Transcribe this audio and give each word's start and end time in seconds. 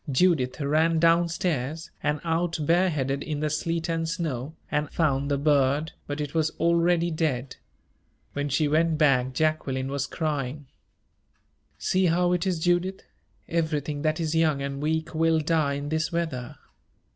Judith 0.11 0.59
ran 0.59 0.97
down 0.97 1.29
stairs, 1.29 1.91
and 2.01 2.19
out 2.23 2.57
bareheaded 2.59 3.21
in 3.21 3.39
the 3.39 3.51
sleet 3.51 3.87
and 3.87 4.09
snow, 4.09 4.55
and 4.71 4.89
found 4.89 5.29
the 5.29 5.37
bird 5.37 5.91
but 6.07 6.19
it 6.19 6.33
was 6.33 6.49
already 6.59 7.11
dead. 7.11 7.57
When 8.33 8.49
she 8.49 8.67
went 8.67 8.97
back, 8.97 9.31
Jacqueline 9.33 9.89
was 9.91 10.07
crying. 10.07 10.65
"See 11.77 12.07
how 12.07 12.31
it 12.31 12.47
is, 12.47 12.57
Judith 12.59 13.03
everything 13.47 14.01
that 14.01 14.19
is 14.19 14.33
young 14.33 14.59
and 14.59 14.81
weak 14.81 15.13
will 15.13 15.39
die 15.39 15.73
in 15.73 15.89
this 15.89 16.11
weather." 16.11 16.55